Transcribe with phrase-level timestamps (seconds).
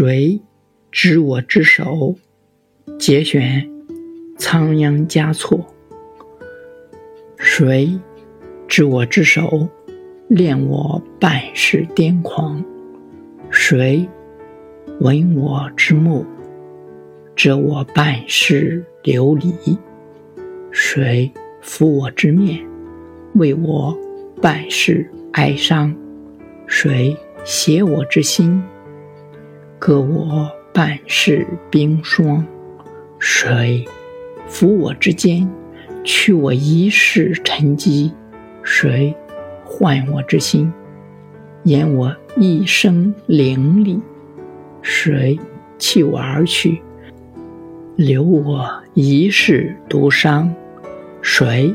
[0.00, 0.40] 谁
[0.92, 2.14] 知我之手？
[3.00, 3.68] 节选，
[4.38, 5.66] 仓央嘉措。
[7.36, 7.98] 谁
[8.68, 9.68] 知我之手？
[10.28, 12.64] 恋我半世癫狂。
[13.50, 14.08] 谁
[15.00, 16.24] 闻我之目？
[17.34, 19.52] 遮我半世流离。
[20.70, 21.28] 谁
[21.60, 22.64] 抚我之面？
[23.34, 23.98] 为我
[24.40, 25.92] 半世哀伤。
[26.68, 28.62] 谁携我之心？
[29.78, 32.44] 割我半世冰霜，
[33.20, 33.84] 谁
[34.50, 35.48] 抚我之肩，
[36.02, 38.12] 去我一世沉积？
[38.64, 39.14] 谁
[39.64, 40.72] 唤我之心，
[41.62, 44.00] 掩我一生凌厉？
[44.82, 45.38] 谁
[45.78, 46.82] 弃我而去，
[47.94, 50.52] 留我一世独伤？
[51.22, 51.72] 谁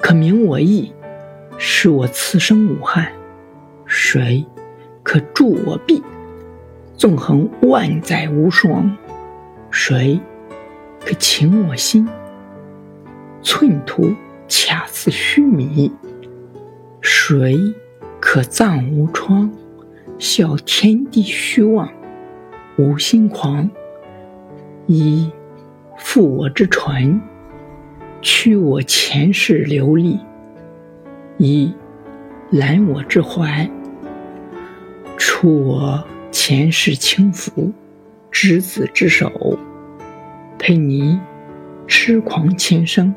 [0.00, 0.90] 可明我意，
[1.58, 3.12] 使我此生无憾？
[3.84, 4.46] 谁
[5.02, 6.02] 可助我臂？
[6.96, 8.96] 纵横万载无双，
[9.68, 10.20] 谁
[11.04, 12.08] 可倾我心？
[13.42, 14.14] 寸土
[14.46, 15.90] 恰似须弥，
[17.00, 17.74] 谁
[18.20, 19.50] 可葬无窗？
[20.20, 21.88] 笑天地虚妄，
[22.76, 23.68] 无心狂。
[24.86, 25.30] 一
[25.98, 27.20] 负我之唇，
[28.20, 30.16] 屈我前世流离；
[31.38, 31.74] 一
[32.50, 33.68] 揽我之怀，
[35.16, 36.02] 出我。
[36.34, 37.72] 前世轻浮
[38.28, 39.56] 执子之手，
[40.58, 41.16] 陪你
[41.86, 43.14] 痴狂前生，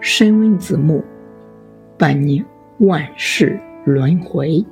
[0.00, 1.04] 深温子木，
[1.96, 2.44] 伴你
[2.80, 4.66] 万世轮回。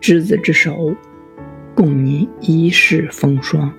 [0.00, 0.92] 执子之手，
[1.72, 3.70] 共你一世风霜；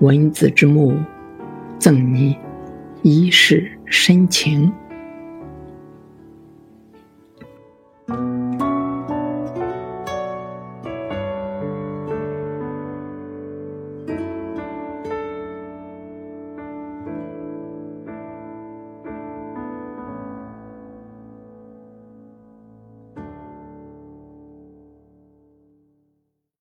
[0.00, 0.94] 闻子之目，
[1.78, 2.36] 赠你
[3.00, 4.70] 一世深情。